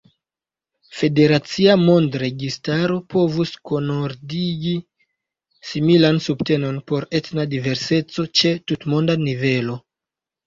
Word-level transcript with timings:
Federacia 0.99 1.73
mondregistaro 1.81 2.95
povus 3.13 3.51
kunordigi 3.71 4.73
similan 5.73 6.17
subtenon 6.29 6.79
por 6.93 7.07
etna 7.19 7.45
diverseco 7.53 8.27
ĉe 8.41 8.55
tutmonda 8.73 9.17
nivelo. 9.27 9.77